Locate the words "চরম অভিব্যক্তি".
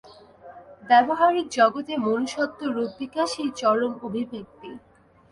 3.55-4.69